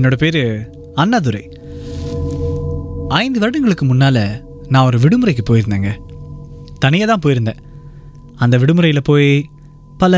என்னோட 0.00 0.16
பேர் 0.16 0.70
அண்ணாதுரை. 0.94 1.58
ஐந்து 3.08 3.38
வருடங்களுக்கு 3.38 3.84
முன்னால் 3.84 4.44
நான் 4.68 4.84
ஒரு 4.84 4.98
விடுமுறைக்கு 4.98 5.40
போயிருந்தேங்க. 5.50 5.90
தனியாக 6.78 7.16
தான் 7.16 7.32
போயிருந்தேன். 7.32 7.58
அந்த 8.36 8.58
விடுமுறையில் 8.58 9.02
போய் 9.02 9.48
பல 9.98 10.14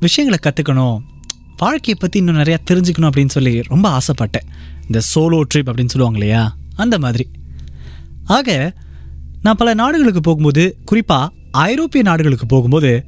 விஷயங்களை 0.00 0.52
கற்றுக்கணும் 0.52 0.98
வாழ்க்கையை 1.56 1.96
பற்றி 1.98 2.18
இன்னும் 2.18 2.36
நிறையா 2.36 2.56
தெரிஞ்சுக்கணும் 2.70 3.10
அப்படின்னு 3.10 3.28
சொல்லி 3.28 3.62
ரொம்ப 3.62 3.88
ஆசைப்பட்டேன். 3.88 4.46
இந்த 4.84 5.00
சோலோ 5.14 5.40
ட்ரிப் 5.54 5.68
அப்படின்னு 5.68 5.88
சொல்லுவாங்க 5.88 6.18
இல்லையா? 6.18 6.56
அந்த 6.76 6.98
மாதிரி. 6.98 7.28
ஆக 8.24 8.72
நான் 9.42 9.56
பல 9.56 9.74
நாடுகளுக்கு 9.74 10.20
போகும்போது 10.20 10.76
குறிப்பாக 10.84 11.32
ஐரோப்பிய 11.50 12.02
நாடுகளுக்கு 12.02 12.46
போகும்போது 12.46 13.04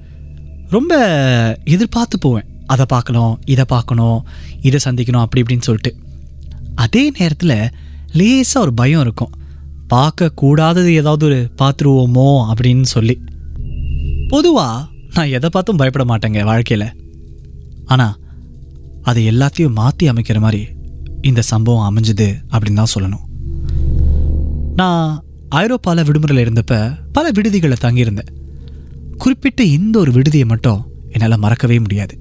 ரொம்ப 0.70 0.94
எதிர்பார்த்து 1.64 2.18
போவேன். 2.18 2.44
அதை 2.66 2.84
பார்க்கணும் 2.88 3.40
இதை 3.44 3.64
பார்க்கணும் 3.68 4.26
இதை 4.68 4.78
சந்திக்கணும் 4.84 5.24
அப்படி 5.24 5.42
இப்படின்னு 5.42 5.68
சொல்லிட்டு. 5.68 5.92
அதே 6.84 7.02
நேரத்தில் 7.18 7.58
லேசாக 8.18 8.64
ஒரு 8.64 8.72
பயம் 8.80 9.02
இருக்கும். 9.06 9.32
பார்க்கக்கூடாதது 9.92 10.90
ஏதாவது 11.00 11.24
ஒரு 11.28 11.40
பார்த்துருவோமோ 11.60 12.28
அப்படின்னு 12.50 12.86
சொல்லி. 12.94 13.16
பொதுவாக 14.28 14.86
நான் 15.16 15.34
எதை 15.36 15.48
பார்த்தும் 15.52 15.80
பயப்பட 15.80 16.04
மாட்டேங்க 16.10 16.40
வாழ்க்கையில். 16.44 16.88
ஆனால் 17.94 18.16
அதை 19.10 19.22
எல்லாத்தையும் 19.32 19.78
மாற்றி 19.80 20.04
அமைக்கிற 20.10 20.38
மாதிரி 20.44 20.62
இந்த 21.30 21.40
சம்பவம் 21.52 21.86
அமைஞ்சுது 21.88 22.28
அப்படின்னு 22.52 22.80
தான் 22.82 22.94
சொல்லணும். 22.94 23.24
நான் 24.80 25.04
ஐரோப்பாவில் 25.60 26.06
விடுமுறையில் 26.08 26.44
இருந்தப்ப 26.44 26.74
பல 27.16 27.30
விடுதிகளை 27.36 27.76
தங்கியிருந்தேன். 27.84 28.32
குறிப்பிட்ட 29.22 29.62
இந்த 29.76 29.96
ஒரு 30.02 30.10
விடுதியை 30.16 30.46
மட்டும் 30.52 30.80
என்னால் 31.12 31.42
மறக்கவே 31.44 31.76
முடியாது. 31.84 32.14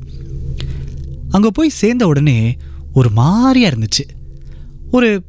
அங்கே 1.29 1.49
போய் 1.53 1.69
சேர்ந்த 1.69 2.07
உடனே 2.07 2.57
ஒரு 2.93 3.09
மாதிரியாக 3.09 3.75
இருந்துச்சு. 3.75 4.03
ஒரு 4.91 5.23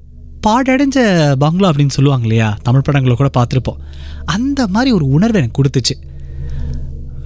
பாடடைஞ்ச 0.47 0.98
பங்களா 1.38 1.70
அப்படின்னு 1.70 1.88
சொல்லுவாங்க 1.88 2.22
இல்லையா? 2.22 2.56
தமிழ் 2.62 2.80
படங்களை 2.80 3.16
கூட 3.16 3.30
பார்த்துருப்போம். 3.38 3.80
அந்த 4.25 4.66
மாதிரி 4.66 4.92
ஒரு 4.92 5.06
உணர்வு 5.08 5.38
எனக்கு 5.38 5.62
கொடுத்துச்சு. 5.62 5.94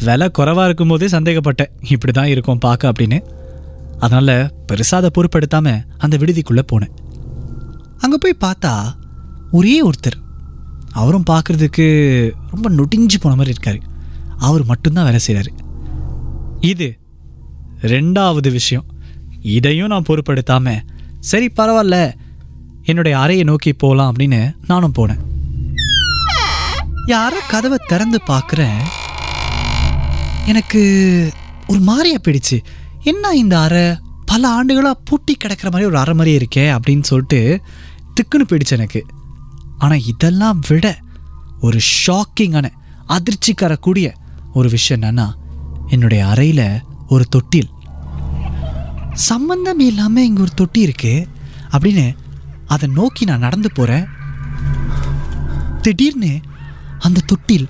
விலை 0.04 0.28
குறைவாக 0.28 0.64
இருக்கும்போதே 0.64 1.06
சந்தேகப்பட்டேன். 1.06 1.70
இப்படி 1.88 2.12
தான் 2.12 2.26
இருக்கும் 2.26 2.58
பார்க்க 2.58 2.92
அப்படின்னு. 2.92 3.18
அதனால் 3.98 4.50
பெருசாக 4.72 4.94
அதை 4.94 5.10
பொறுப்பெடுத்தாமல் 5.18 5.84
அந்த 5.98 6.16
விடுதிக்குள்ளே 6.16 6.62
போனேன். 6.72 6.94
அங்கே 7.98 8.16
போய் 8.18 8.50
பார்த்தா 8.50 8.92
ஒரே 9.50 9.82
ஒருத்தர். 9.82 10.18
அவரும் 10.92 11.26
பார்க்குறதுக்கு 11.30 11.86
ரொம்ப 12.50 12.70
நொடிஞ்சு 12.70 13.18
போன 13.20 13.34
மாதிரி 13.34 13.56
இருக்கார். 13.56 13.80
அவர் 14.38 14.64
மட்டும்தான் 14.64 15.04
வேலை 15.04 15.20
செய்கிறாரு 15.26 15.52
இது 16.60 16.99
ரெண்டாவது 17.82 18.50
விஷயம். 18.50 18.84
இதையும் 19.42 19.86
நான் 19.86 20.02
பொருட்படுத்தாமல் 20.02 20.82
சரி 21.20 21.50
பரவாயில்ல 21.56 22.14
என்னுடைய 22.82 23.18
அறையை 23.18 23.44
நோக்கி 23.44 23.72
போகலாம் 23.72 24.14
அப்படின்னு 24.14 24.54
நானும் 24.66 24.92
போனேன். 24.98 25.18
யாரோ 27.06 27.40
கதவை 27.48 27.78
திறந்து 27.86 28.20
பார்க்குறேன் 28.26 28.80
எனக்கு 30.46 30.82
ஒரு 31.66 31.80
மாதிரியா 31.80 32.16
போயிடுச்சு. 32.28 32.58
என்ன 33.02 33.28
இந்த 33.28 33.60
அறை? 33.60 33.96
பல 34.24 34.48
ஆண்டுகளாக 34.48 35.00
பூட்டி 35.04 35.34
கிடக்கிற 35.34 35.70
மாதிரி 35.70 35.90
ஒரு 35.90 35.98
அறை 35.98 36.14
மாதிரியே 36.14 36.38
இருக்கே 36.38 36.78
அப்படின்னு 36.78 37.02
சொல்லிட்டு 37.02 37.60
திக்குன்னு 38.14 38.50
போயிடுச்சு 38.50 38.70
எனக்கு. 38.70 39.06
ஆனால் 39.78 40.04
இதெல்லாம் 40.06 40.60
விட 40.68 40.98
ஒரு 41.60 41.80
ஷாக்கிங்கான 42.06 42.68
அதிர்ச்சிக்கரக்கூடிய 43.08 44.14
ஒரு 44.52 44.70
விஷயம் 44.70 45.02
என்னன்னா 45.02 45.32
என்னுடைய 45.88 46.26
அறையில் 46.26 46.80
ஒரு 47.10 47.24
தொட்டில். 47.24 47.68
சம்பந்தம் 49.12 49.78
இல்லாமல் 49.78 50.24
இங்கே 50.24 50.40
ஒரு 50.40 50.50
தொட்டி 50.54 50.80
இருக்கு. 50.80 51.28
அப்படின்னு 51.72 52.16
அதை 52.66 52.88
நோக்கி 52.94 53.24
நான் 53.24 53.38
நடந்து 53.38 53.72
போகிறேன் 53.72 54.06
திடீர்னு 55.82 56.40
அந்த 56.98 57.20
தொட்டில் 57.26 57.68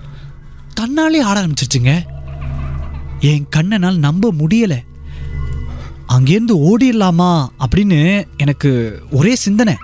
தன்னாலே 0.80 1.20
ஆட 1.20 1.46
ஆரம்பிச்சிருச்சுங்க. 1.46 2.02
என் 3.20 3.46
கண்ணனால் 3.56 3.96
நம்ப 3.96 4.32
முடியலை. 4.32 4.78
அங்கேருந்து 6.08 6.54
ஓடிடலாமா 6.54 7.46
அப்படின்னு 7.58 8.26
எனக்கு 8.36 9.02
ஒரே 9.10 9.34
சிந்தனை. 9.34 9.76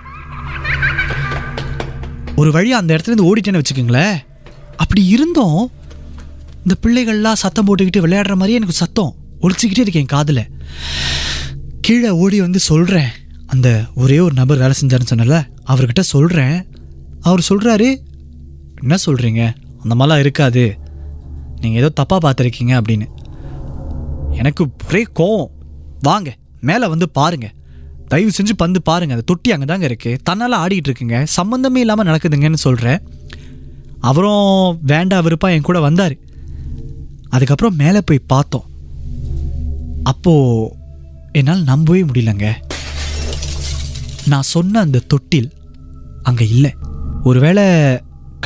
ஒரு 2.35 2.51
வழி 2.51 2.73
அந்த 2.73 2.95
இடத்துல 2.95 3.09
இருந்து 3.09 3.35
ஓடிட்டேன்னு 3.35 3.63
வச்சுக்கோங்களேன். 3.63 4.17
அப்படி 4.77 5.05
இருந்தும். 5.05 5.71
இந்த 6.65 6.75
பிள்ளைகள்லாம் 6.81 7.33
சத்தம் 7.33 7.67
போட்டுக்கிட்டு 7.67 8.05
விளையாடுற 8.05 8.29
மாதிரியே 8.29 8.55
எனக்கு 8.55 8.73
சத்தம். 8.73 9.16
ஒழிச்சிக்கிட்டே 9.41 9.83
இருக்கேன் 9.83 10.05
என் 10.05 10.15
காதில். 10.15 10.43
கீழே 11.81 12.09
ஓடி 12.09 12.41
வந்து 12.41 12.59
சொல்கிறேன் 12.59 13.09
அந்த 13.45 13.67
ஒரே 13.95 14.19
ஒரு 14.19 14.33
நபர் 14.33 14.57
வேலை 14.57 14.75
செஞ்சாருன்னு 14.81 15.11
சொன்னல 15.13 15.37
அவர்கிட்ட 15.71 15.99
சொல்கிறேன் 15.99 16.57
அவர் 17.21 17.47
சொல்கிறாரு 17.49 17.89
என்ன 18.81 18.95
சொல்கிறீங்க 19.05 19.41
அந்த 19.83 19.93
மாதிரிலாம் 19.95 20.23
இருக்காது. 20.25 20.77
நீங்கள் 21.61 21.81
ஏதோ 21.81 21.89
தப்பாக 21.99 22.19
பார்த்துருக்கீங்க 22.25 22.73
அப்படின்னு. 22.79 23.07
எனக்கு 24.31 24.63
ஒரே 24.87 25.03
கோவம். 25.19 25.51
வாங்க 26.01 26.29
மேலே 26.61 26.87
வந்து 26.87 27.09
பாருங்கள் 27.09 27.53
தயவு 28.07 28.31
செஞ்சு 28.37 28.53
பந்து 28.55 28.81
பாருங்கள் 28.81 29.15
அந்த 29.17 29.27
தொட்டி 29.31 29.51
அங்கே 29.51 29.65
தாங்க 29.65 29.87
இருக்குது 29.87 30.19
தன்னால் 30.23 30.59
ஆடிட்டு 30.63 30.89
இருக்குங்க. 30.89 31.17
சம்மந்தமே 31.37 31.75
இல்லாமல் 31.75 32.07
நடக்குதுங்கன்னு 32.09 32.59
சொல்கிறேன் 32.65 32.99
அவரும் 34.09 34.79
வேண்டா 34.91 35.19
விருப்பம் 35.19 35.51
என் 35.51 35.67
கூட 35.69 35.79
வந்தார். 35.79 36.15
அதுக்கப்புறம் 37.29 37.75
மேலே 37.75 38.01
போய் 38.01 38.27
பார்த்தோம். 38.33 38.67
அப்போது 40.11 40.73
என்னால் 41.31 41.63
நம்பவே 41.63 42.01
முடியலங்க. 42.03 42.47
நான் 44.27 44.51
சொன்ன 44.53 44.79
அந்த 44.79 45.05
தொட்டில் 45.11 45.49
அங்கே 46.23 46.45
இல்லை. 46.49 46.71
ஒருவேளை 47.23 47.63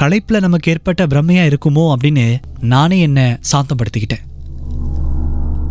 களைப்பில் 0.02 0.46
நமக்கு 0.46 0.72
ஏற்பட்ட 0.72 1.08
பிரம்மையாக 1.08 1.50
இருக்குமோ 1.52 1.84
அப்படின்னு 1.94 2.26
நானே 2.74 2.98
என்னை 3.00 3.26
சாந்தப்படுத்திக்கிட்டேன். 3.52 4.26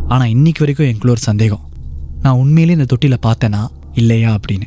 ஆனால் 0.09 0.33
இன்னைக்கு 0.37 0.61
வரைக்கும் 0.61 0.87
எனக்குள்ள 0.87 1.15
ஒரு 1.17 1.25
சந்தேகம். 1.31 1.65
நான் 2.23 2.41
உண்மையிலேயே 2.43 2.79
இந்த 2.79 2.89
தொட்டியில் 2.93 3.25
பார்த்தேனா? 3.27 3.63
இல்லையா 3.93 4.31
அப்படின்னு. 4.35 4.67